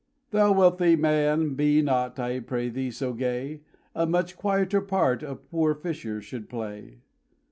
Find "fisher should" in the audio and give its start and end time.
5.75-6.49